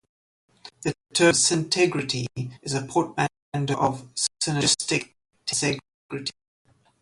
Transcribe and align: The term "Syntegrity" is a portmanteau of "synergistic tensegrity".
The 0.81 0.95
term 1.13 1.33
"Syntegrity" 1.33 2.25
is 2.63 2.73
a 2.73 2.81
portmanteau 2.81 3.77
of 3.79 4.01
"synergistic 4.15 5.11
tensegrity". 5.45 6.31